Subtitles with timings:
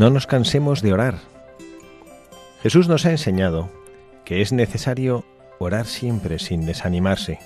[0.00, 1.16] No nos cansemos de orar.
[2.62, 3.68] Jesús nos ha enseñado
[4.24, 5.26] que es necesario
[5.58, 7.38] orar siempre sin desanimarse.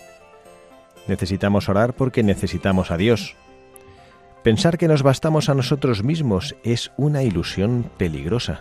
[1.09, 3.35] Necesitamos orar porque necesitamos a Dios.
[4.45, 8.61] Pensar que nos bastamos a nosotros mismos es una ilusión peligrosa.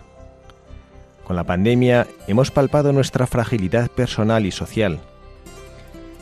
[1.23, 5.01] Con la pandemia hemos palpado nuestra fragilidad personal y social.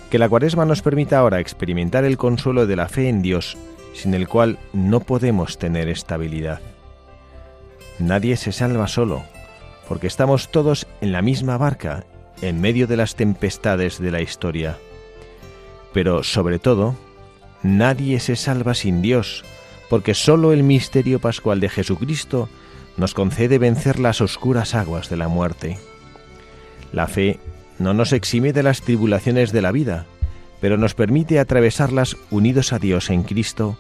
[0.09, 3.57] Que la cuaresma nos permita ahora experimentar el consuelo de la fe en Dios,
[3.93, 6.59] sin el cual no podemos tener estabilidad.
[8.01, 9.21] Nadie se salva solo,
[9.87, 12.03] porque estamos todos en la misma barca,
[12.41, 14.79] en medio de las tempestades de la historia.
[15.93, 16.95] Pero, sobre todo,
[17.61, 19.45] nadie se salva sin Dios,
[19.87, 22.49] porque sólo el misterio pascual de Jesucristo
[22.97, 25.77] nos concede vencer las oscuras aguas de la muerte.
[26.91, 27.39] La fe
[27.77, 30.07] no nos exime de las tribulaciones de la vida,
[30.59, 33.77] pero nos permite atravesarlas unidos a Dios en Cristo,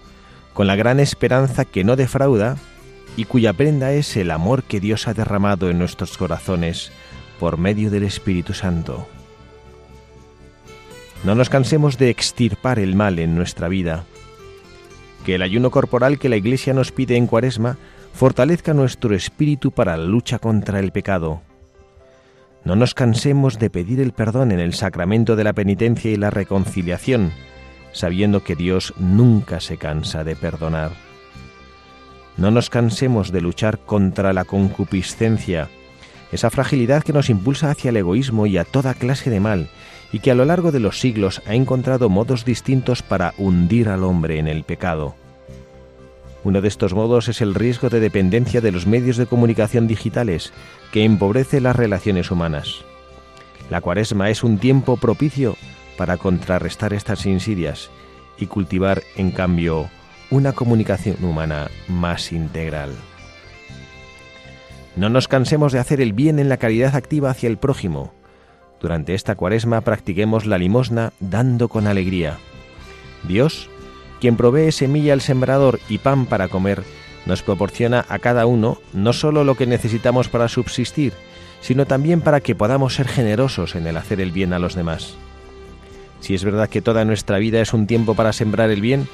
[0.53, 2.57] con la gran esperanza que no defrauda
[3.17, 6.91] y cuya prenda es el amor que Dios ha derramado en nuestros corazones
[7.39, 9.07] por medio del Espíritu Santo.
[11.23, 14.05] No nos cansemos de extirpar el mal en nuestra vida.
[15.25, 17.77] Que el ayuno corporal que la Iglesia nos pide en Cuaresma
[18.13, 21.41] fortalezca nuestro espíritu para la lucha contra el pecado.
[22.63, 26.29] No nos cansemos de pedir el perdón en el sacramento de la penitencia y la
[26.29, 27.31] reconciliación,
[27.91, 31.10] sabiendo que Dios nunca se cansa de perdonar.
[32.37, 35.69] No nos cansemos de luchar contra la concupiscencia,
[36.31, 39.69] esa fragilidad que nos impulsa hacia el egoísmo y a toda clase de mal,
[40.11, 44.03] y que a lo largo de los siglos ha encontrado modos distintos para hundir al
[44.03, 45.15] hombre en el pecado.
[46.43, 50.53] Uno de estos modos es el riesgo de dependencia de los medios de comunicación digitales,
[50.91, 52.83] que empobrece las relaciones humanas.
[53.69, 55.55] La cuaresma es un tiempo propicio
[55.97, 57.91] para contrarrestar estas insidias
[58.37, 59.89] y cultivar, en cambio,
[60.31, 62.91] una comunicación humana más integral.
[64.95, 68.13] No nos cansemos de hacer el bien en la caridad activa hacia el prójimo.
[68.79, 72.39] Durante esta cuaresma practiquemos la limosna dando con alegría.
[73.27, 73.69] Dios,
[74.19, 76.83] quien provee semilla al sembrador y pan para comer,
[77.25, 81.13] nos proporciona a cada uno no solo lo que necesitamos para subsistir,
[81.61, 85.15] sino también para que podamos ser generosos en el hacer el bien a los demás.
[86.19, 89.07] Si es verdad que toda nuestra vida es un tiempo para sembrar el bien,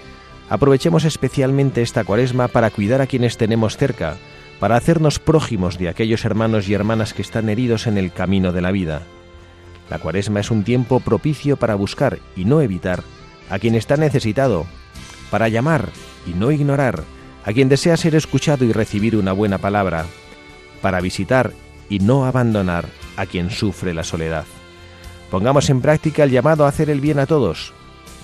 [0.50, 4.18] Aprovechemos especialmente esta cuaresma para cuidar a quienes tenemos cerca,
[4.60, 8.62] para hacernos prójimos de aquellos hermanos y hermanas que están heridos en el camino de
[8.62, 9.02] la vida.
[9.90, 13.04] La cuaresma es un tiempo propicio para buscar y no evitar
[13.50, 14.66] a quien está necesitado,
[15.30, 15.90] para llamar
[16.26, 17.04] y no ignorar
[17.46, 20.06] a quien desea ser escuchado y recibir una buena palabra,
[20.82, 21.54] para visitar
[21.90, 22.86] y no abandonar
[23.16, 24.46] a quien sufre la soledad.
[25.32, 27.74] Pongamos en práctica el llamado a hacer el bien a todos,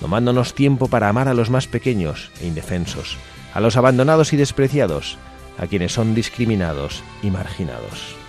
[0.00, 3.16] tomándonos tiempo para amar a los más pequeños e indefensos,
[3.52, 5.18] a los abandonados y despreciados,
[5.58, 8.23] a quienes son discriminados y marginados.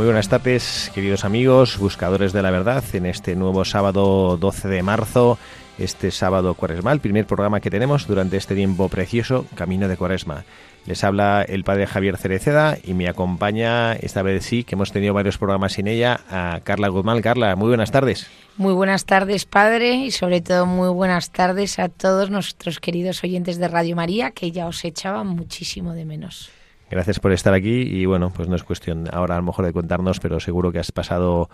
[0.00, 4.82] Muy buenas tardes, queridos amigos, buscadores de la verdad, en este nuevo sábado 12 de
[4.82, 5.38] marzo,
[5.76, 10.44] este sábado cuaresmal, primer programa que tenemos durante este tiempo precioso, Camino de Cuaresma.
[10.86, 15.12] Les habla el padre Javier Cereceda y me acompaña, esta vez sí, que hemos tenido
[15.12, 17.20] varios programas sin ella, a Carla Guzmán.
[17.20, 18.26] Carla, muy buenas tardes.
[18.56, 23.58] Muy buenas tardes, padre, y sobre todo muy buenas tardes a todos nuestros queridos oyentes
[23.58, 26.50] de Radio María, que ya os echaban muchísimo de menos.
[26.90, 29.72] Gracias por estar aquí y bueno, pues no es cuestión ahora a lo mejor de
[29.72, 31.48] contarnos, pero seguro que has pasado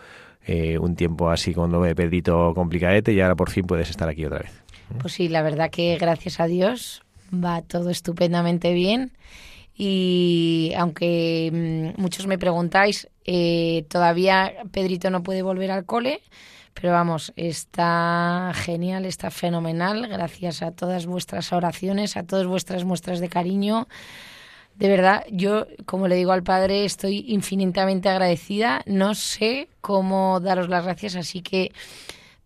[0.47, 4.09] eh, un tiempo así con lo de Pedrito complicadete y ahora por fin puedes estar
[4.09, 4.63] aquí otra vez.
[4.99, 7.03] Pues sí, la verdad que gracias a Dios
[7.33, 9.13] va todo estupendamente bien
[9.77, 16.23] y aunque mm, muchos me preguntáis, eh, todavía Pedrito no puede volver al cole,
[16.73, 23.21] pero vamos, está genial, está fenomenal, gracias a todas vuestras oraciones, a todas vuestras muestras
[23.21, 23.87] de cariño.
[24.77, 28.83] De verdad, yo, como le digo al Padre, estoy infinitamente agradecida.
[28.85, 31.73] No sé cómo daros las gracias, así que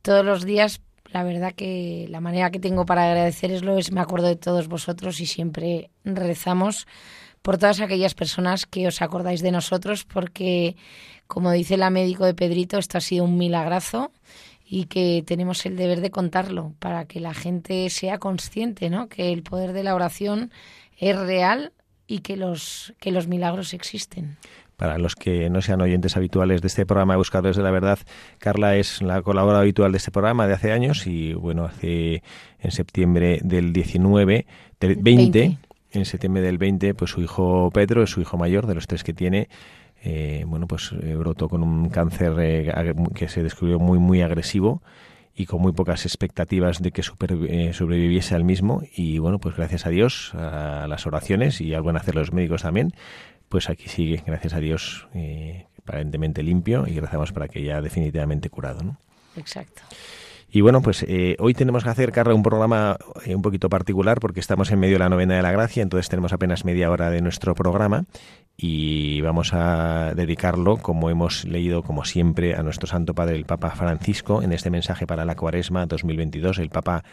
[0.03, 4.29] todos los días, la verdad que la manera que tengo para agradeceroslo es me acuerdo
[4.29, 6.87] de todos vosotros y siempre rezamos
[7.43, 10.76] por todas aquellas personas que os acordáis de nosotros, porque,
[11.26, 14.12] como dice la médico de Pedrito, esto ha sido un milagrazo
[14.65, 19.09] y que tenemos el deber de contarlo para que la gente sea consciente, ¿no?
[19.09, 20.53] Que el poder de la oración
[20.97, 21.73] es real
[22.11, 24.37] y que los que los milagros existen.
[24.77, 27.99] Para los que no sean oyentes habituales de este programa de Buscadores de la Verdad,
[28.39, 32.23] Carla es la colaboradora habitual de este programa de hace años y bueno, hace
[32.59, 34.47] en septiembre del 19,
[34.81, 35.59] del 20
[35.93, 39.05] en septiembre del 20, pues su hijo Pedro, es su hijo mayor de los tres
[39.05, 39.49] que tiene,
[40.03, 44.83] eh, bueno, pues eh, brotó con un cáncer eh, que se descubrió muy, muy agresivo
[45.35, 48.82] y con muy pocas expectativas de que sobreviviese al mismo.
[48.94, 52.62] Y bueno, pues gracias a Dios, a las oraciones y al buen hacer los médicos
[52.62, 52.93] también,
[53.49, 55.09] pues aquí sigue, gracias a Dios,
[55.79, 58.82] aparentemente limpio y gracias para que ya definitivamente curado.
[58.82, 58.99] ¿no?
[59.37, 59.82] Exacto.
[60.52, 64.19] Y bueno, pues eh, hoy tenemos que hacer, Carla, un programa eh, un poquito particular
[64.19, 67.08] porque estamos en medio de la novena de la gracia, entonces tenemos apenas media hora
[67.11, 68.05] de nuestro programa
[68.56, 73.70] y vamos a dedicarlo, como hemos leído, como siempre, a nuestro Santo Padre, el Papa
[73.70, 76.58] Francisco, en este mensaje para la Cuaresma 2022.
[76.58, 77.05] El Papa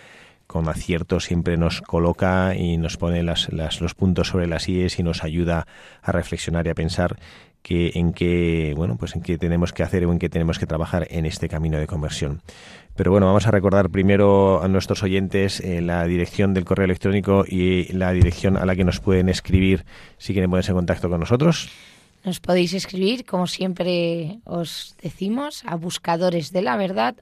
[0.47, 5.03] con acierto siempre nos coloca y nos pone las, los puntos sobre las IES y
[5.03, 5.67] nos ayuda
[6.01, 7.17] a reflexionar y a pensar
[7.61, 10.65] que en qué bueno pues en qué tenemos que hacer o en qué tenemos que
[10.65, 12.41] trabajar en este camino de conversión.
[12.97, 17.45] Pero bueno, vamos a recordar primero a nuestros oyentes eh, la dirección del correo electrónico
[17.47, 19.85] y la dirección a la que nos pueden escribir
[20.17, 21.69] si quieren ponerse en contacto con nosotros.
[22.23, 27.15] Nos podéis escribir, como siempre os decimos, a buscadores de la verdad.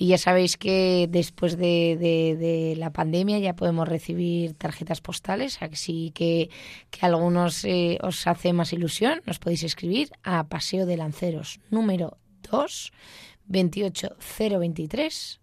[0.00, 6.48] Y ya sabéis que después de, la pandemia ya podemos recibir tarjetas postales, así que,
[6.88, 12.16] que algunos eh, os hace más ilusión, nos podéis escribir a Paseo de Lanceros número
[12.50, 12.92] 2,
[13.44, 15.40] 28023,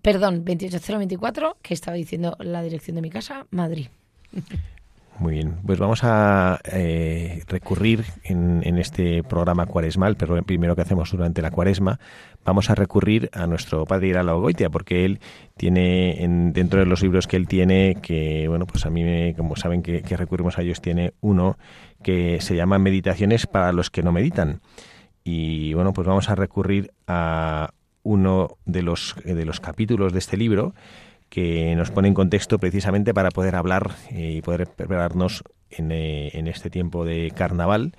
[0.00, 3.88] perdón, 28024, que estaba diciendo la dirección de mi casa, Madrid.
[5.18, 10.82] Muy bien, pues vamos a eh, recurrir en, en, este programa cuaresmal, pero primero que
[10.82, 11.98] hacemos durante la cuaresma,
[12.44, 15.18] vamos a recurrir a nuestro padre Irala Goitia, porque él
[15.56, 19.34] tiene, en, dentro de los libros que él tiene, que bueno, pues a mí, me,
[19.36, 21.58] como saben que, que recurrimos a ellos, tiene uno
[22.02, 24.60] que se llama Meditaciones para los que no meditan.
[25.24, 27.70] Y bueno, pues vamos a recurrir a
[28.04, 30.74] uno de los, de los capítulos de este libro,
[31.28, 36.30] que nos pone en contexto precisamente para poder hablar eh, y poder prepararnos en, eh,
[36.34, 37.94] en este tiempo de carnaval.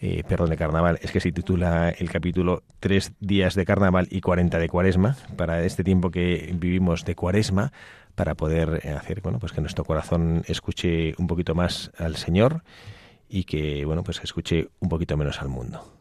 [0.00, 4.20] Eh, perdón, de carnaval, es que se titula el capítulo Tres días de carnaval y
[4.20, 7.72] 40 de cuaresma, para este tiempo que vivimos de cuaresma,
[8.14, 12.62] para poder hacer, bueno, pues que nuestro corazón escuche un poquito más al Señor
[13.28, 15.93] y que, bueno, pues escuche un poquito menos al mundo.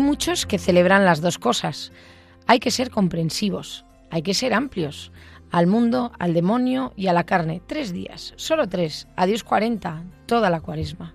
[0.00, 1.92] Hay muchos que celebran las dos cosas.
[2.46, 5.12] Hay que ser comprensivos, hay que ser amplios.
[5.50, 7.60] Al mundo, al demonio y a la carne.
[7.66, 9.08] Tres días, solo tres.
[9.14, 11.14] Adiós cuarenta, toda la cuaresma.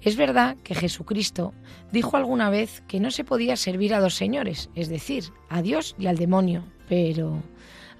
[0.00, 1.52] Es verdad que Jesucristo
[1.92, 5.94] dijo alguna vez que no se podía servir a dos señores, es decir, a Dios
[5.98, 7.42] y al demonio, pero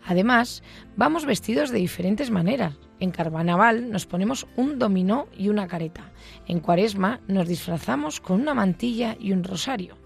[0.09, 0.63] además
[0.97, 2.75] vamos vestidos de diferentes maneras.
[2.99, 6.13] En carnaval nos ponemos un dominó y una careta.
[6.47, 9.99] En cuaresma nos disfrazamos con una mantilla y un rosario.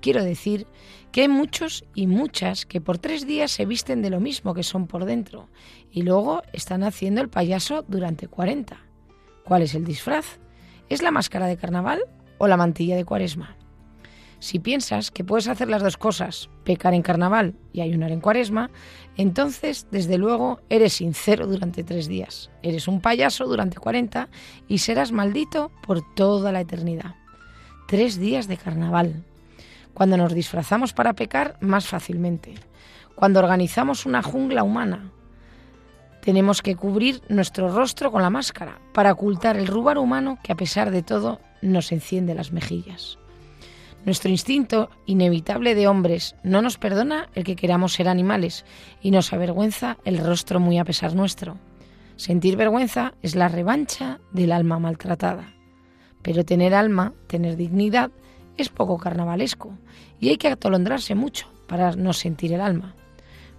[0.00, 0.68] Quiero decir
[1.10, 4.62] que hay muchos y muchas que por tres días se visten de lo mismo que
[4.62, 5.48] son por dentro
[5.90, 8.78] y luego están haciendo el payaso durante cuarenta.
[9.44, 10.38] ¿Cuál es el disfraz?
[10.88, 12.02] ¿Es la máscara de carnaval
[12.38, 13.56] o la mantilla de cuaresma?
[14.44, 18.70] Si piensas que puedes hacer las dos cosas, pecar en carnaval y ayunar en cuaresma,
[19.16, 24.28] entonces, desde luego, eres sincero durante tres días, eres un payaso durante cuarenta
[24.68, 27.14] y serás maldito por toda la eternidad.
[27.88, 29.24] Tres días de carnaval.
[29.94, 32.52] Cuando nos disfrazamos para pecar, más fácilmente.
[33.14, 35.10] Cuando organizamos una jungla humana,
[36.20, 40.56] tenemos que cubrir nuestro rostro con la máscara para ocultar el rubor humano que a
[40.56, 43.18] pesar de todo nos enciende las mejillas.
[44.04, 48.66] Nuestro instinto inevitable de hombres no nos perdona el que queramos ser animales
[49.00, 51.56] y nos avergüenza el rostro muy a pesar nuestro.
[52.16, 55.54] Sentir vergüenza es la revancha del alma maltratada.
[56.20, 58.10] Pero tener alma, tener dignidad,
[58.58, 59.78] es poco carnavalesco
[60.20, 62.94] y hay que atolondrarse mucho para no sentir el alma.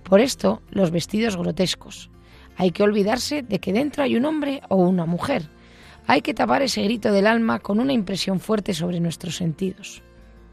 [0.03, 2.11] Por esto, los vestidos grotescos.
[2.55, 5.49] Hay que olvidarse de que dentro hay un hombre o una mujer.
[6.05, 10.04] Hay que tapar ese grito del alma con una impresión fuerte sobre nuestros sentidos.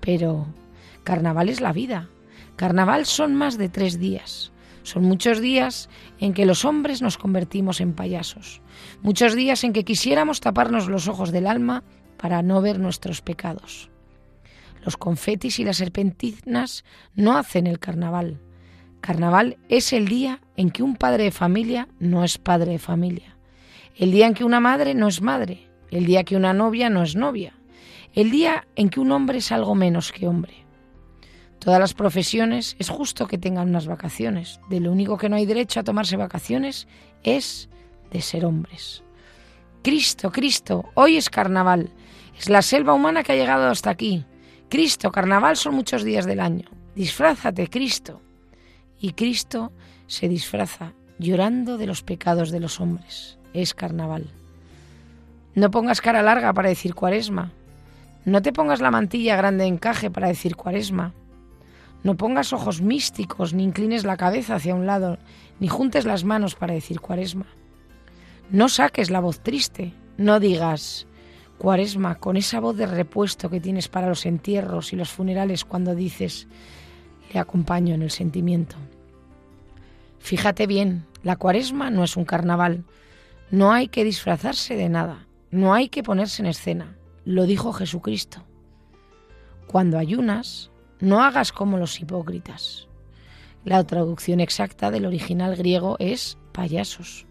[0.02, 0.48] Pero
[1.04, 2.10] carnaval es la vida.
[2.56, 4.52] Carnaval son más de tres días.
[4.82, 8.60] Son muchos días en que los hombres nos convertimos en payasos.
[9.00, 11.84] Muchos días en que quisiéramos taparnos los ojos del alma
[12.18, 13.90] para no ver nuestros pecados.
[14.84, 18.40] Los confetis y las serpentinas no hacen el carnaval.
[19.00, 23.36] Carnaval es el día en que un padre de familia no es padre de familia.
[23.94, 25.68] El día en que una madre no es madre.
[25.92, 27.54] El día que una novia no es novia
[28.14, 30.62] el día en que un hombre es algo menos que hombre.
[31.58, 34.60] Todas las profesiones es justo que tengan unas vacaciones.
[34.68, 36.88] De lo único que no hay derecho a tomarse vacaciones
[37.22, 37.68] es
[38.10, 39.02] de ser hombres.
[39.82, 41.90] Cristo, Cristo, hoy es carnaval.
[42.36, 44.24] Es la selva humana que ha llegado hasta aquí.
[44.68, 46.68] Cristo, carnaval son muchos días del año.
[46.94, 48.20] Disfrázate, Cristo.
[49.00, 49.72] Y Cristo
[50.06, 53.38] se disfraza llorando de los pecados de los hombres.
[53.54, 54.30] Es carnaval.
[55.54, 57.52] No pongas cara larga para decir cuaresma.
[58.24, 61.12] No te pongas la mantilla grande de encaje para decir cuaresma.
[62.02, 65.18] No pongas ojos místicos, ni inclines la cabeza hacia un lado,
[65.60, 67.46] ni juntes las manos para decir cuaresma.
[68.50, 71.06] No saques la voz triste, no digas
[71.62, 75.94] cuaresma con esa voz de repuesto que tienes para los entierros y los funerales cuando
[75.94, 76.48] dices
[77.32, 78.74] le acompaño en el sentimiento.
[80.18, 82.84] Fíjate bien, la cuaresma no es un carnaval,
[83.52, 86.96] no hay que disfrazarse de nada, no hay que ponerse en escena.
[87.24, 88.42] Lo dijo Jesucristo.
[89.68, 92.88] Cuando ayunas, no hagas como los hipócritas.
[93.64, 97.26] La traducción exacta del original griego es payasos,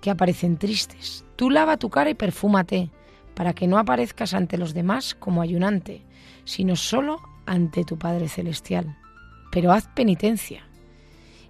[0.00, 1.24] que aparecen tristes.
[1.36, 2.90] Tú lava tu cara y perfúmate,
[3.34, 6.04] para que no aparezcas ante los demás como ayunante,
[6.44, 8.98] sino solo ante tu Padre Celestial.
[9.52, 10.66] Pero haz penitencia.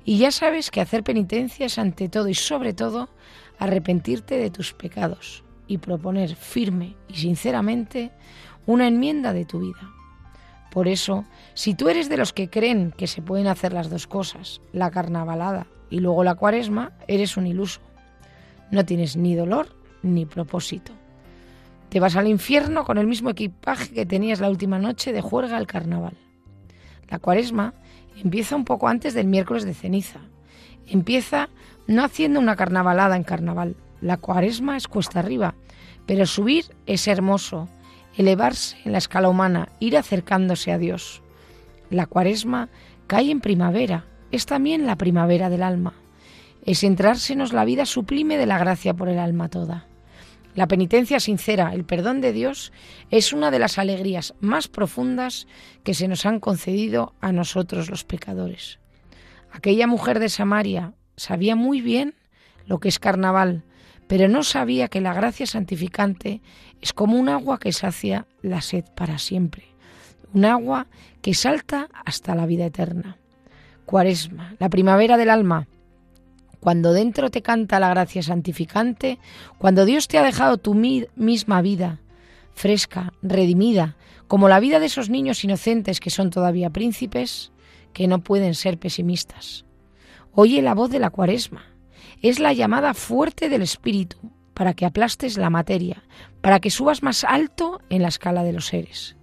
[0.04, 3.08] Y ya sabes que hacer penitencia es ante todo y sobre todo
[3.58, 8.10] arrepentirte de tus pecados, y proponer firme y sinceramente
[8.66, 9.90] una enmienda de tu vida.
[10.70, 14.06] Por eso, si tú eres de los que creen que se pueden hacer las dos
[14.06, 17.80] cosas, la carnavalada y luego la cuaresma, eres un iluso.
[18.70, 19.68] No tienes ni dolor
[20.02, 20.92] ni propósito.
[21.90, 25.56] Te vas al infierno con el mismo equipaje que tenías la última noche de juerga
[25.56, 26.16] al carnaval.
[27.08, 27.74] La cuaresma
[28.16, 30.18] empieza un poco antes del miércoles de ceniza.
[30.88, 31.48] Empieza
[31.86, 35.54] no haciendo una carnavalada en carnaval, la cuaresma es cuesta arriba,
[36.04, 37.70] pero subir es hermoso,
[38.14, 41.22] elevarse en la escala humana, ir acercándose a Dios.
[41.88, 42.68] La cuaresma
[43.06, 45.94] cae en primavera, es también la primavera del alma.
[46.66, 49.86] Es entrársenos la vida sublime de la gracia por el alma toda.
[50.54, 52.72] La penitencia sincera, el perdón de Dios,
[53.10, 55.46] es una de las alegrías más profundas
[55.82, 58.80] que se nos han concedido a nosotros los pecadores.
[59.50, 62.14] Aquella mujer de Samaria sabía muy bien
[62.66, 63.64] lo que es carnaval,
[64.14, 66.40] pero no sabía que la gracia santificante
[66.80, 69.64] es como un agua que sacia la sed para siempre,
[70.32, 70.86] un agua
[71.20, 73.18] que salta hasta la vida eterna.
[73.86, 75.66] Cuaresma, la primavera del alma,
[76.60, 79.18] cuando dentro te canta la gracia santificante,
[79.58, 81.98] cuando Dios te ha dejado tu misma vida,
[82.52, 83.96] fresca, redimida,
[84.28, 87.50] como la vida de esos niños inocentes que son todavía príncipes,
[87.92, 89.64] que no pueden ser pesimistas.
[90.30, 91.73] Oye la voz de la cuaresma
[92.22, 94.18] es la llamada fuerte del espíritu
[94.54, 96.04] para que aplastes la materia,
[96.40, 99.16] para que subas más alto en la escala de los seres.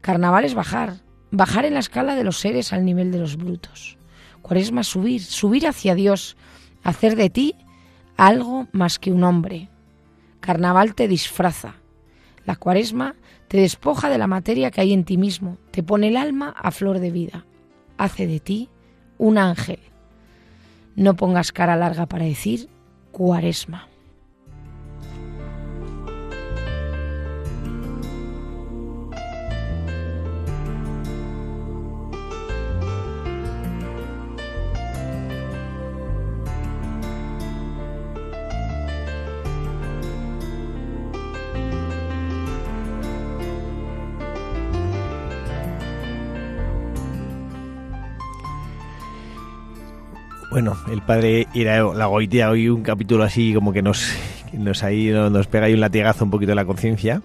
[0.00, 3.96] Carnaval es bajar, bajar en la escala de los seres al nivel de los brutos.
[4.42, 6.36] Cuaresma subir, subir hacia Dios,
[6.82, 7.54] hacer de ti
[8.16, 9.68] algo más que un hombre.
[10.40, 11.76] Carnaval te disfraza.
[12.44, 13.16] La cuaresma
[13.48, 16.70] te despoja de la materia que hay en ti mismo, te pone el alma a
[16.70, 17.44] flor de vida,
[17.98, 18.68] hace de ti
[19.18, 19.80] un ángel.
[20.96, 22.70] No pongas cara larga para decir
[23.12, 23.86] cuaresma.
[50.56, 54.10] Bueno, el padre la Goitia hoy un capítulo así como que nos,
[54.54, 57.20] nos, ahí, nos pega ahí un latigazo un poquito de la conciencia.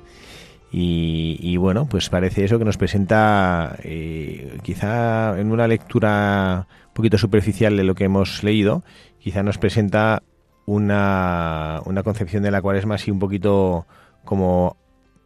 [0.70, 7.18] Y, bueno, pues parece eso que nos presenta, eh, quizá en una lectura un poquito
[7.18, 8.84] superficial de lo que hemos leído,
[9.18, 10.24] quizá nos presenta
[10.66, 13.88] una, una concepción de la cuaresma así un poquito
[14.26, 14.76] como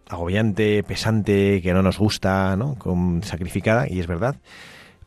[0.08, 2.76] agobiante, pesante, que no nos gusta, ¿no?
[2.76, 4.36] Con, sacrificada, y es verdad.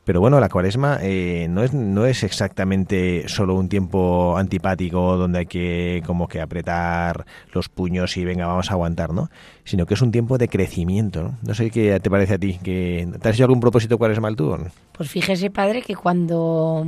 [0.09, 5.41] Pero bueno, la cuaresma eh, no, es, no es exactamente solo un tiempo antipático donde
[5.41, 9.29] hay que como que apretar los puños y venga, vamos a aguantar, ¿no?
[9.65, 11.39] Sino que es un tiempo de crecimiento, ¿no?
[11.43, 12.59] No sé qué te parece a ti.
[12.63, 14.57] que ¿Te has hecho algún propósito cuaresmal tú?
[14.93, 16.87] Pues fíjese, padre, que cuando,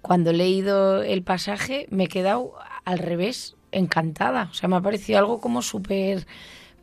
[0.00, 2.52] cuando he leído el pasaje me he quedado
[2.84, 4.50] al revés, encantada.
[4.52, 6.28] O sea, me ha parecido algo como súper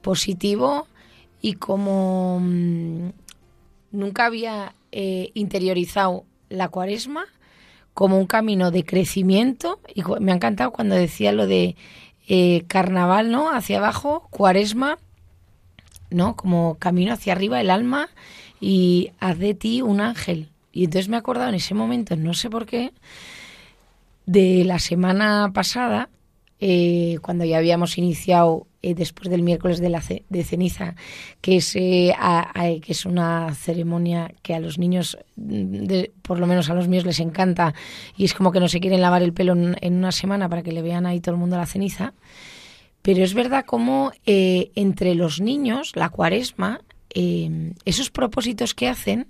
[0.02, 0.88] positivo
[1.42, 3.12] y como mm,
[3.94, 7.26] nunca había eh, interiorizado la cuaresma
[7.94, 11.76] como un camino de crecimiento y me ha encantado cuando decía lo de
[12.28, 13.52] eh, carnaval, ¿no?
[13.52, 14.98] Hacia abajo, cuaresma,
[16.10, 16.36] ¿no?
[16.36, 18.10] Como camino hacia arriba el alma
[18.60, 20.50] y haz de ti un ángel.
[20.72, 22.92] Y entonces me he acordado en ese momento, no sé por qué,
[24.26, 26.10] de la semana pasada,
[26.60, 30.96] eh, cuando ya habíamos iniciado eh, después del miércoles de, la de ceniza,
[31.40, 32.16] que es, eh,
[32.82, 35.86] que es una ceremonia que a los niños, mm,
[36.24, 37.76] por lo menos a los míos les encanta,
[38.16, 40.72] y es como que no se quieren lavar el pelo en, una semana para que
[40.72, 42.14] le vean ahí todo el mundo la ceniza.
[43.04, 46.82] Pero es verdad como entre los niños, la cuaresma,
[47.14, 49.28] esos propósitos que hacen,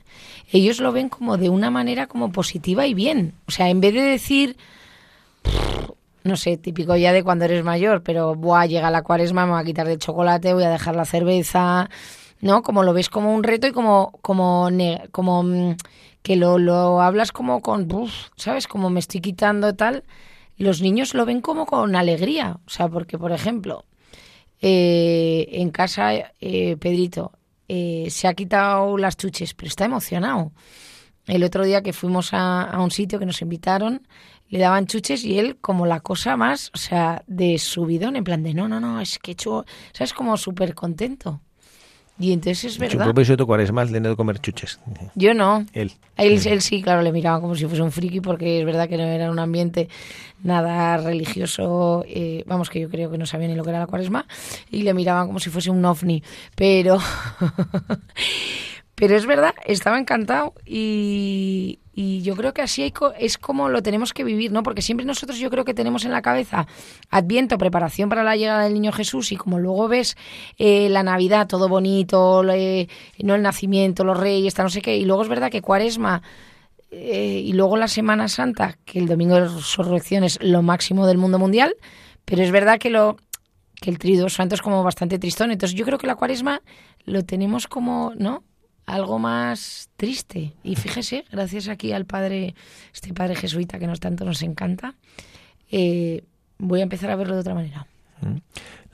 [0.52, 3.34] ellos lo ven como de una manera como positiva y bien.
[3.48, 4.58] O sea, en vez de decir
[6.28, 9.62] no sé, típico ya de cuando eres mayor, pero buah, llega la cuaresma, me voy
[9.62, 11.90] a quitar de chocolate, voy a dejar la cerveza,
[12.42, 12.62] ¿no?
[12.62, 14.70] Como lo ves como un reto y como, como,
[15.12, 15.76] como mm,
[16.22, 17.88] que lo, lo hablas como con,
[18.36, 18.68] ¿sabes?
[18.68, 20.04] Como me estoy quitando tal.
[20.58, 23.86] Los niños lo ven como con alegría, o sea, porque, por ejemplo,
[24.62, 26.12] eh, en casa,
[26.42, 27.32] eh, Pedrito
[27.68, 30.52] eh, se ha quitado las chuches, pero está emocionado.
[31.28, 34.08] El otro día que fuimos a un sitio que nos invitaron,
[34.50, 38.44] le daban chuches y él como la cosa más, o sea, de subidón, en plan
[38.44, 40.14] de no, no, no, es que he hecho, ¿sabes?
[40.14, 41.42] Como súper contento.
[42.20, 42.98] Y entonces es verdad.
[42.98, 44.80] Su propósito cuál es más de no comer chuches.
[45.14, 45.66] Yo no.
[45.74, 45.92] Él.
[46.18, 46.42] él.
[46.48, 49.04] Él sí, claro, le miraba como si fuese un friki porque es verdad que no
[49.04, 49.88] era un ambiente
[50.42, 52.04] nada religioso.
[52.08, 54.26] Eh, vamos, que yo creo que no sabía ni lo que era la cuaresma.
[54.72, 56.24] Y le miraban como si fuese un ovni.
[56.56, 56.98] Pero...
[59.00, 64.24] Pero es verdad, estaba encantado y, yo creo que así es como lo tenemos que
[64.24, 64.64] vivir, ¿no?
[64.64, 66.66] Porque siempre nosotros yo creo que tenemos en la cabeza
[67.12, 70.18] Adviento, preparación para la llegada del niño Jesús y como luego ves
[70.58, 75.06] eh, la Navidad, todo bonito, no el nacimiento, los reyes, está no sé qué, y
[75.06, 76.24] luego es verdad que Cuaresma
[76.90, 81.20] eh, y luego la Semana Santa, que el Domingo de Resurrección es lo máximo del
[81.20, 81.76] mundo mundial,
[82.26, 83.18] pero es verdad que lo
[83.80, 86.64] que el Trido Santo es como bastante tristón, entonces yo creo que la Cuaresma
[87.06, 88.44] lo tenemos como, ¿no?
[88.88, 90.54] Algo más triste.
[90.64, 92.56] Y fíjese, gracias aquí al padre,
[92.94, 94.96] este padre jesuita que nos tanto nos encanta,
[95.70, 96.24] eh,
[96.58, 97.86] voy a empezar a verlo de otra manera.
[98.22, 98.38] Mm.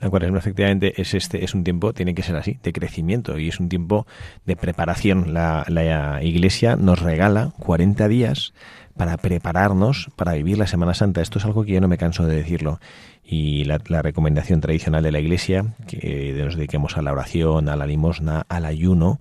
[0.00, 3.48] La cuaresma efectivamente es este es un tiempo tiene que ser así de crecimiento y
[3.48, 4.06] es un tiempo
[4.44, 5.32] de preparación.
[5.32, 8.52] La, la Iglesia nos regala 40 días
[8.96, 11.22] para prepararnos para vivir la Semana Santa.
[11.22, 12.80] Esto es algo que yo no me canso de decirlo.
[13.24, 17.76] Y la, la recomendación tradicional de la Iglesia, que nos dediquemos a la oración, a
[17.76, 19.18] la limosna, al ayuno,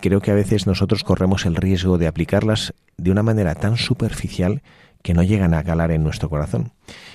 [0.00, 4.62] creo que a veces nosotros corremos el riesgo de aplicarlas de una manera tan superficial
[5.02, 6.72] que no llegan a calar en nuestro corazón.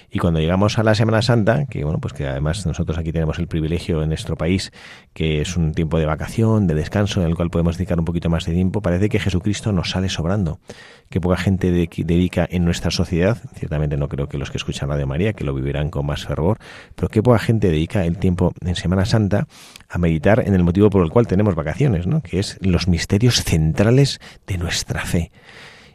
[0.10, 3.38] Y cuando llegamos a la Semana Santa, que bueno, pues que además nosotros aquí tenemos
[3.38, 4.71] el privilegio en nuestro país,
[5.13, 8.30] que es un tiempo de vacación, de descanso, en el cual podemos dedicar un poquito
[8.30, 10.60] más de tiempo, parece que Jesucristo nos sale sobrando.
[11.10, 15.06] Que poca gente dedica en nuestra sociedad, ciertamente no creo que los que escuchan Radio
[15.06, 16.60] María, que lo vivirán con más fervor,
[16.95, 19.48] pero que poca gente dedica el tiempo en Semana Santa
[19.89, 22.21] a meditar en el motivo por el cual tenemos vacaciones, ¿no?
[22.21, 25.32] que es los misterios centrales de nuestra fe.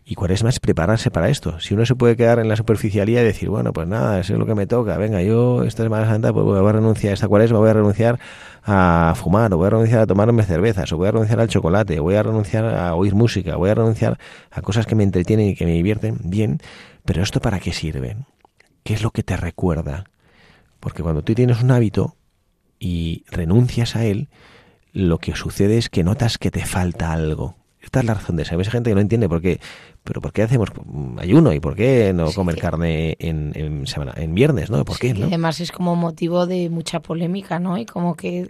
[0.04, 1.60] Y cuaresma es prepararse para esto.
[1.60, 4.38] Si uno se puede quedar en la superficialidad y decir, bueno, pues nada, eso es
[4.38, 7.58] lo que me toca, venga, yo esta Semana Santa pues voy a renunciar, esta cuaresma
[7.58, 8.18] voy a renunciar
[8.64, 12.00] a fumar, o voy a renunciar a tomarme cervezas, o voy a renunciar al chocolate,
[12.00, 14.18] o voy a renunciar a oír música, voy a renunciar
[14.50, 16.58] a cosas que me entretienen y que me divierten, bien,
[17.04, 18.16] pero ¿esto para qué sirve?
[18.82, 20.04] ¿Qué es lo que te recuerda?
[20.80, 22.16] Porque cuando tú tienes un hábito
[22.78, 24.28] y renuncias a él,
[24.92, 27.59] lo que sucede es que notas que te falta algo.
[27.82, 28.58] Esta es la razón de ser.
[28.58, 29.60] Hay gente que no entiende por qué
[30.04, 30.70] pero ¿por qué hacemos
[31.18, 34.84] ayuno y por qué no comer carne en, en, semana, en viernes, ¿no?
[34.84, 35.10] ¿Por qué?
[35.10, 37.76] además es como motivo de mucha polémica, ¿no?
[37.78, 38.48] Y como que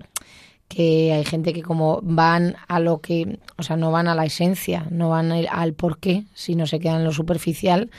[0.68, 4.24] que hay gente que como van a lo que, o sea, no van a la
[4.24, 7.90] esencia, no van al por qué, sino se quedan en lo superficial,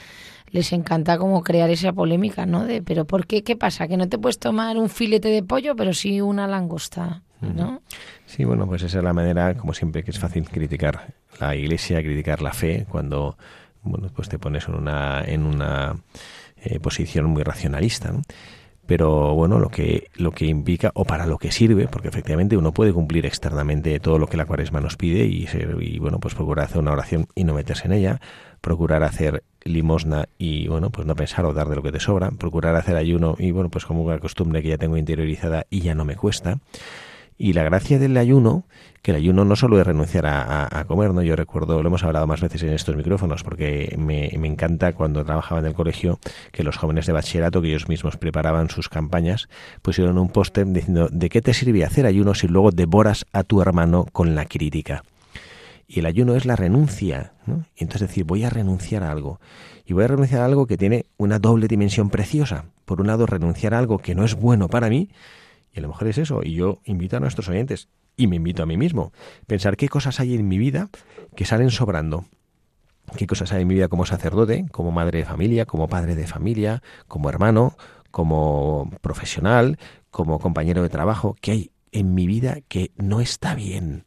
[0.48, 2.64] les encanta como crear esa polémica, ¿no?
[2.64, 3.44] De, pero ¿por qué?
[3.44, 3.88] ¿Qué pasa?
[3.88, 7.82] Que no te puedes tomar un filete de pollo, pero sí una langosta, ¿no?
[8.26, 12.02] Sí, bueno, pues esa es la manera, como siempre, que es fácil criticar la iglesia,
[12.02, 13.36] criticar la fe, cuando,
[13.82, 15.96] bueno, pues te pones en una, en una
[16.56, 18.22] eh, posición muy racionalista, ¿no?
[18.86, 22.72] pero bueno, lo que, lo que implica o para lo que sirve, porque efectivamente uno
[22.72, 25.48] puede cumplir externamente todo lo que la cuaresma nos pide y,
[25.80, 28.20] y bueno, pues procurar hacer una oración y no meterse en ella,
[28.60, 32.30] procurar hacer limosna y bueno, pues no pensar o dar de lo que te sobra,
[32.32, 35.94] procurar hacer ayuno y bueno, pues como una costumbre que ya tengo interiorizada y ya
[35.94, 36.58] no me cuesta.
[37.42, 38.66] Y la gracia del ayuno,
[39.02, 41.22] que el ayuno no solo es renunciar a, comer, ¿no?
[41.22, 45.24] Yo recuerdo, lo hemos hablado más veces en estos micrófonos, porque me, me, encanta cuando
[45.24, 46.20] trabajaba en el colegio
[46.52, 49.48] que los jóvenes de bachillerato, que ellos mismos preparaban sus campañas,
[49.82, 53.60] pusieron un póster diciendo, ¿de qué te sirve hacer ayuno si luego devoras a tu
[53.60, 55.02] hermano con la crítica?
[55.88, 57.64] Y el ayuno es la renuncia, ¿no?
[57.74, 59.40] Y entonces decir, voy a renunciar a algo.
[59.84, 62.66] Y voy a renunciar a algo que tiene una doble dimensión preciosa.
[62.84, 65.08] Por un lado, renunciar a algo que no es bueno para mí,
[65.72, 66.42] y a lo mejor es eso.
[66.42, 69.12] Y yo invito a nuestros oyentes, y me invito a mí mismo,
[69.46, 70.90] pensar qué cosas hay en mi vida
[71.34, 72.24] que salen sobrando.
[73.16, 76.26] Qué cosas hay en mi vida como sacerdote, como madre de familia, como padre de
[76.26, 77.76] familia, como hermano,
[78.10, 79.78] como profesional,
[80.10, 84.04] como compañero de trabajo, que hay en mi vida que no está bien.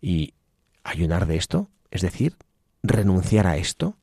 [0.00, 0.34] Y
[0.82, 2.36] ayunar de esto, es decir,
[2.82, 3.96] renunciar a esto,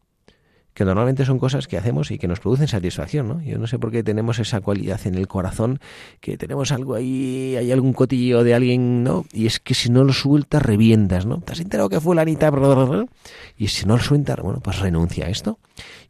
[0.73, 3.41] que normalmente son cosas que hacemos y que nos producen satisfacción, ¿no?
[3.41, 5.79] Yo no sé por qué tenemos esa cualidad en el corazón,
[6.19, 9.25] que tenemos algo ahí, hay algún cotillo de alguien, ¿no?
[9.31, 11.39] Y es que si no lo sueltas, revientas, ¿no?
[11.41, 12.51] ¿Te has enterado que fue la Anita?
[13.57, 15.59] Y si no lo sueltas, bueno, pues renuncia a esto.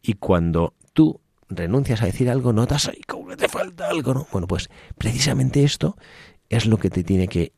[0.01, 4.27] Y cuando tú renuncias a decir algo, notas, ahí como que te falta algo, ¿no?
[4.31, 5.97] Bueno, pues precisamente esto
[6.49, 7.51] es lo que te tiene que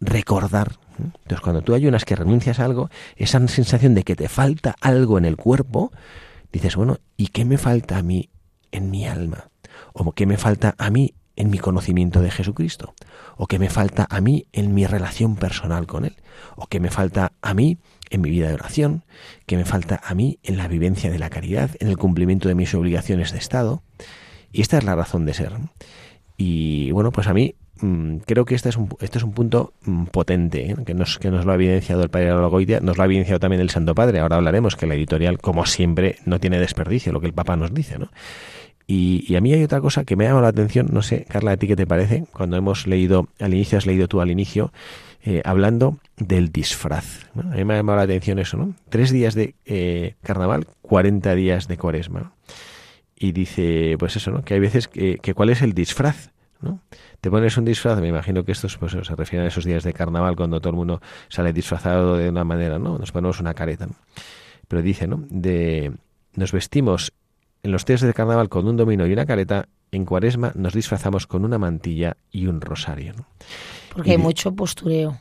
[0.00, 0.78] recordar.
[0.98, 5.18] Entonces, cuando tú ayunas que renuncias a algo, esa sensación de que te falta algo
[5.18, 5.92] en el cuerpo,
[6.52, 8.30] dices, bueno, ¿y qué me falta a mí
[8.70, 9.50] en mi alma?
[9.92, 12.94] ¿O qué me falta a mí en mi conocimiento de Jesucristo?
[13.36, 16.16] ¿O qué me falta a mí en mi relación personal con Él?
[16.56, 17.78] ¿O qué me falta a mí
[18.10, 19.04] en mi vida de oración?
[19.46, 22.54] ¿Qué me falta a mí en la vivencia de la caridad, en el cumplimiento de
[22.54, 23.82] mis obligaciones de Estado?
[24.52, 25.52] Y esta es la razón de ser.
[26.36, 29.72] Y bueno, pues a mí Mm, creo que este es un, este es un punto
[29.84, 30.76] mm, potente, ¿eh?
[30.86, 33.60] que, nos, que nos lo ha evidenciado el Padre Logoitia, nos lo ha evidenciado también
[33.60, 34.20] el Santo Padre.
[34.20, 37.74] Ahora hablaremos que la editorial, como siempre, no tiene desperdicio, lo que el Papa nos
[37.74, 38.08] dice, ¿no?
[38.86, 41.52] Y, a mí hay otra cosa que me ha llamado la atención, no sé, Carla,
[41.52, 42.24] ¿a ti qué te parece?
[42.32, 44.72] Cuando hemos leído, al inicio has leído tú al inicio,
[45.24, 47.30] eh, hablando del disfraz.
[47.36, 48.74] A mí me ha llamado la atención eso, ¿no?
[48.90, 52.32] Tres días de eh, carnaval, cuarenta días de cuaresma.
[53.16, 54.42] Y dice, pues eso, ¿no?
[54.42, 56.31] Que hay veces que, que cuál es el disfraz,
[56.62, 56.80] ¿no?
[57.20, 59.92] te pones un disfraz, me imagino que esto pues, se refiere a esos días de
[59.92, 62.98] carnaval cuando todo el mundo sale disfrazado de una manera, ¿no?
[62.98, 63.94] Nos ponemos una careta, ¿no?
[64.68, 65.22] Pero dice, ¿no?
[65.28, 65.92] De,
[66.34, 67.12] nos vestimos
[67.62, 71.26] en los días de carnaval con un domino y una careta, en cuaresma nos disfrazamos
[71.26, 73.26] con una mantilla y un rosario, ¿no?
[73.92, 75.18] Porque hay mucho postureo.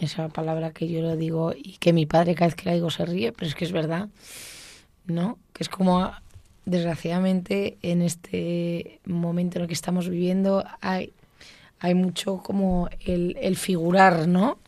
[0.00, 2.90] Esa palabra que yo lo digo y que mi padre cada vez que la digo
[2.90, 4.08] se ríe, pero es que es verdad,
[5.06, 5.38] ¿no?
[5.52, 6.10] Que es como
[6.64, 11.12] desgraciadamente en este momento en el que estamos viviendo hay
[11.80, 14.58] hay mucho como el, figurar, ¿no?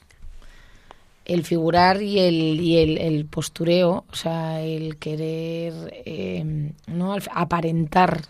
[1.26, 7.14] El figurar y el, y el, postureo, o sea, el querer, em, ¿no?
[7.31, 8.22] Aparentar.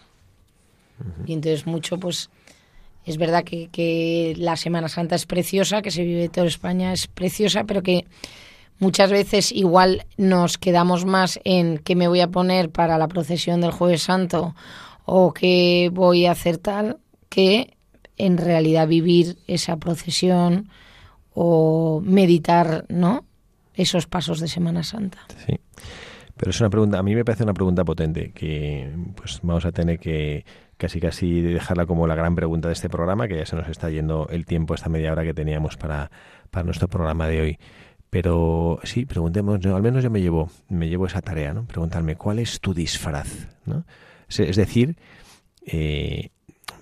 [1.27, 2.29] Y entonces mucho, pues,
[3.07, 7.07] es verdad que, que la Semana Santa es preciosa, que se vive toda España es
[7.07, 8.05] preciosa, pero que
[8.83, 13.61] muchas veces igual nos quedamos más en qué me voy a poner para la procesión
[13.61, 14.57] del Jueves Santo
[15.05, 17.77] o qué voy a hacer tal, que
[18.19, 20.69] en realidad vivir esa procesión
[21.33, 23.25] o meditar, ¿no?
[23.75, 25.19] Esos pasos de Semana Santa.
[25.47, 25.59] Sí.
[26.37, 29.71] Pero es una pregunta, a mí me parece una pregunta potente que pues vamos a
[29.71, 30.45] tener que
[30.77, 33.91] casi casi dejarla como la gran pregunta de este programa, que ya se nos está
[33.91, 36.11] yendo el tiempo, esta media hora que teníamos para,
[36.51, 37.59] para nuestro programa de hoy.
[38.13, 41.65] Pero sí, preguntemos, al menos yo me llevo, me llevo esa tarea, ¿no?
[41.65, 43.49] Preguntarme, ¿cuál es tu disfraz?
[43.65, 43.87] ¿no?
[44.29, 44.99] Es, decir,
[45.65, 46.29] eh,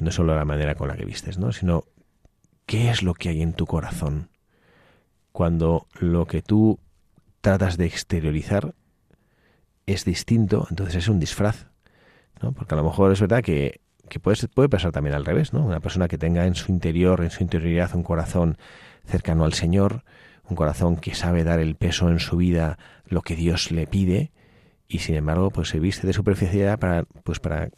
[0.00, 1.52] no solo la manera con la que vistes, ¿no?
[1.52, 1.84] sino
[2.66, 4.30] qué es lo que hay en tu corazón
[5.30, 6.80] cuando lo que tú
[7.42, 8.74] tratas de exteriorizar
[9.86, 11.68] es distinto, entonces es un disfraz,
[12.42, 12.50] ¿no?
[12.50, 15.64] Porque a lo mejor es verdad que, que puede, puede pasar también al revés, ¿no?
[15.64, 18.58] Una persona que tenga en su interior, en su interioridad, un corazón
[19.06, 20.02] cercano al Señor,
[20.50, 24.32] un corazón que sabe dar el peso en su vida, lo que Dios le pide,
[24.88, 27.70] y sin embargo, pues se viste de superficialidad para, pues para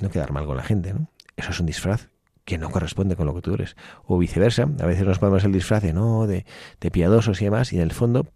[0.00, 1.08] no quedar mal con la gente, ¿no?
[1.36, 2.08] Eso es un disfraz
[2.44, 3.76] que no corresponde con lo que tú eres.
[4.04, 6.44] O viceversa, a veces nos ponemos el disfraz de, no, de,
[6.90, 8.26] piadosos y demás, y en el fondo,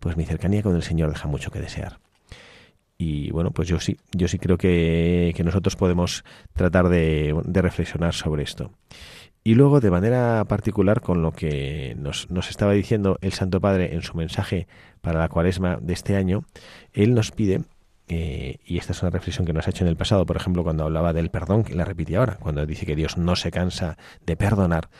[0.00, 2.00] pues mi cercanía con el Señor deja mucho que desear.
[2.96, 8.14] Y bueno, pues yo sí, yo sí creo que, que nosotros podemos tratar de reflexionar
[8.14, 8.72] sobre esto.
[9.48, 13.94] Y luego, de manera particular, con lo que nos, nos, estaba diciendo el Santo Padre
[13.94, 14.68] en su mensaje
[15.00, 16.44] para la cuaresma de este año,
[16.92, 17.62] él nos pide,
[18.08, 20.64] eh, y esta es una reflexión que nos ha hecho en el pasado, por ejemplo,
[20.64, 23.96] cuando hablaba del perdón, que la repite ahora, cuando dice que Dios no se cansa
[24.26, 24.90] de perdonar.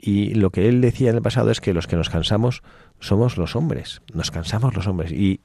[0.00, 2.62] Y lo que él decía en el pasado es que los que nos cansamos
[3.00, 5.12] somos los hombres, nos cansamos los hombres.
[5.12, 5.42] ¿Y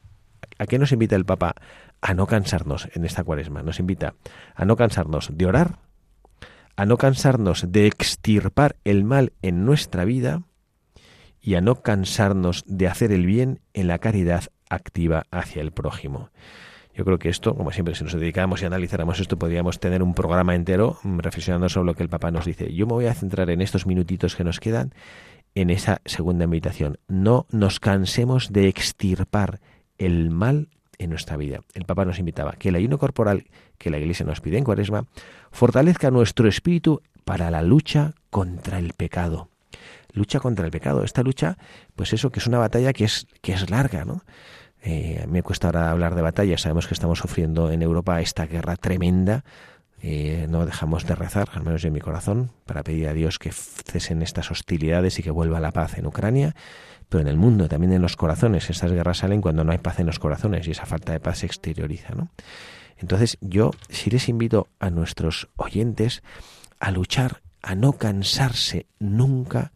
[0.59, 1.55] a qué nos invita el Papa?
[1.99, 3.63] A no cansarnos en esta cuaresma.
[3.63, 4.13] Nos invita
[4.55, 5.79] a no cansarnos de orar,
[6.75, 10.43] a no cansarnos de extirpar el mal en nuestra vida
[11.41, 16.31] y a no cansarnos de hacer el bien en la caridad activa hacia el prójimo.
[16.95, 20.13] Yo creo que esto, como siempre, si nos dedicáramos y analizáramos esto, podríamos tener un
[20.13, 22.73] programa entero mm, reflexionando sobre lo que el Papa nos dice.
[22.73, 24.93] Yo me voy a centrar en estos minutitos que nos quedan
[25.55, 26.97] en esa segunda invitación.
[27.07, 29.59] No nos cansemos de extirpar
[29.97, 31.59] el mal en nuestra vida.
[31.73, 33.45] El Papa nos invitaba que el ayuno corporal
[33.77, 35.05] que la Iglesia nos pide en Cuaresma
[35.55, 39.49] fortalezca nuestro espíritu para la lucha contra el pecado.
[40.13, 41.03] Lucha contra el pecado.
[41.03, 41.57] Esta lucha,
[41.95, 44.23] pues eso, que es una batalla que es, que es larga, ¿no?
[44.83, 46.57] Eh, me cuesta ahora hablar de batalla.
[46.57, 49.43] Sabemos que estamos sufriendo en Europa esta guerra tremenda.
[50.01, 53.51] Eh, no dejamos de rezar, al menos en mi corazón, para pedir a Dios que
[53.51, 56.55] cesen estas hostilidades y que vuelva la paz en Ucrania
[57.09, 58.69] pero en el mundo, también en los corazones.
[58.69, 61.39] Estas guerras salen cuando no hay paz en los corazones y esa falta de paz
[61.39, 62.13] se exterioriza.
[62.15, 62.29] ¿no?
[62.97, 66.23] Entonces yo sí les invito a nuestros oyentes
[66.79, 69.73] a luchar, a no cansarse nunca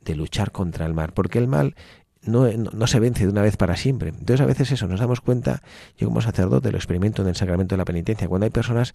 [0.00, 1.74] de luchar contra el mal, porque el mal
[2.22, 4.10] no, no, se vence de una vez para siempre.
[4.10, 5.62] Entonces a veces eso, nos damos cuenta,
[5.96, 8.94] yo como sacerdote lo experimento en el sacramento de la penitencia, cuando hay personas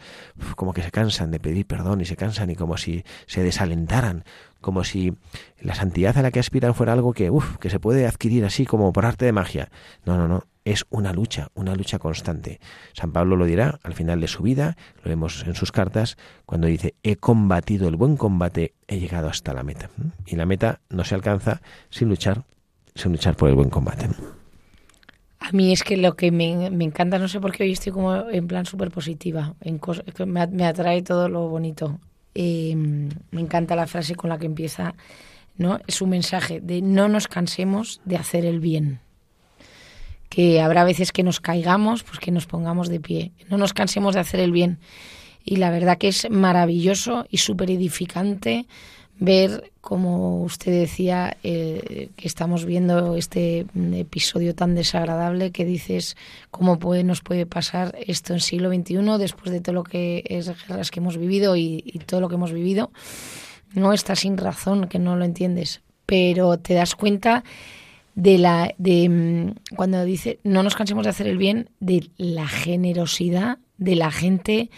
[0.56, 4.26] como que se cansan de pedir perdón y se cansan y como si se desalentaran,
[4.62, 5.18] como si
[5.60, 8.94] la santidad a la que aspiran fuera algo que, que se puede adquirir así como
[8.94, 9.70] por arte de magia.
[10.06, 12.60] No, no, no, es una lucha, una lucha constante.
[12.94, 16.68] San Pablo lo dirá al final de su vida, lo vemos en sus cartas, cuando
[16.68, 19.90] dice, he combatido el buen combate, he llegado hasta la meta.
[20.26, 22.44] Y la meta no se alcanza sin luchar,
[22.96, 24.10] sin luchar por el buen combate.
[25.40, 28.30] A mí es que lo que me, encanta, no sé por qué hoy estoy como
[28.30, 29.80] en plan súper positiva, en
[30.26, 32.00] me, me atrae todo lo bonito.
[32.34, 34.96] Em, me encanta la frase con la que empieza,
[35.58, 35.80] ¿no?
[35.86, 39.00] Es un mensaje de no nos cansemos de hacer el bien.
[40.36, 43.32] Que habrá veces que nos caigamos, pues que nos pongamos de pie.
[43.50, 44.80] No nos cansemos de hacer el bien.
[45.46, 48.66] Y la verdad que es maravilloso y súper edificante
[49.18, 56.18] ver, como usted decía, eh, que estamos viendo este episodio tan desagradable que dices
[56.52, 60.48] cómo puede, nos puede pasar esto en siglo XXI después de todo lo que es
[60.68, 62.92] guerras que hemos vivido y, todo lo que hemos vivido.
[63.74, 67.44] No está sin razón que no lo entiendes, pero te das cuenta
[68.16, 72.48] de la de mm, cuando dice no nos cansemos de hacer el bien de la
[72.48, 74.70] generosidad de la gente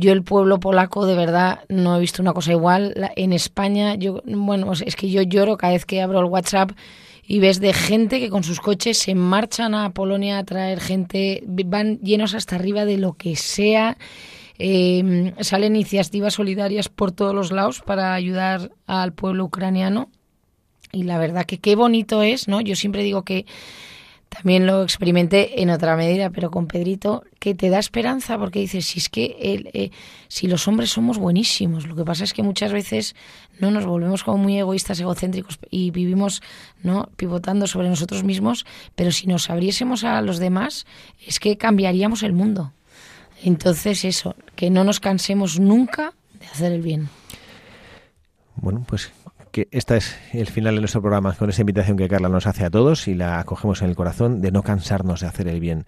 [0.00, 2.94] yo el pueblo polaco de verdad no he visto una cosa igual.
[3.16, 6.72] En España, yo bueno, es que yo lloro cada vez que abro el WhatsApp
[7.26, 11.44] y ves de gente que con sus coches se marchan a Polonia a traer gente,
[11.44, 13.98] van llenos hasta arriba de lo que sea.
[14.58, 20.10] Em, salen iniciativas solidarias por todos los lados para ayudar al pueblo ucraniano.
[20.92, 22.60] Y la verdad que qué bonito es, ¿no?
[22.60, 23.46] Yo siempre digo que
[24.30, 28.86] también lo experimenté en otra medida, pero con Pedrito, que te da esperanza porque dices,
[28.86, 29.36] si es que
[29.72, 29.90] eh,
[30.28, 33.16] si los hombres somos buenísimos, lo que pasa es que muchas veces
[33.58, 36.42] no nos volvemos como muy egoístas, egocéntricos y vivimos
[36.82, 40.86] no pivotando sobre nosotros mismos, pero si nos abriésemos a los demás,
[41.26, 42.72] es que cambiaríamos el mundo.
[43.42, 47.08] Entonces eso, que no nos cansemos nunca de hacer el bien.
[48.54, 49.10] Bueno, pues
[49.50, 52.64] que este es el final de nuestro programa con esa invitación que Carla nos hace
[52.64, 55.86] a todos y la acogemos en el corazón de no cansarnos de hacer el bien.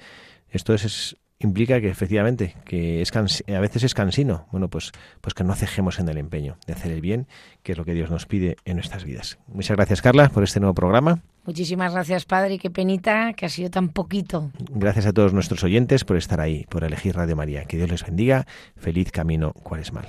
[0.51, 4.47] Esto es, implica que efectivamente que es a veces es cansino.
[4.53, 7.27] Bueno, pues pues que no cejemos en el empeño de hacer el bien,
[7.63, 9.39] que es lo que Dios nos pide en nuestras vidas.
[9.47, 11.23] Muchas gracias Carla por este nuevo programa.
[11.45, 14.53] Muchísimas gracias, Padre, qué penita que ha sido tan poquito.
[14.71, 17.65] Gracias a todos nuestros oyentes por estar ahí, por elegir Radio María.
[17.65, 18.47] Que Dios les bendiga.
[18.77, 20.09] Feliz camino cuaresmal.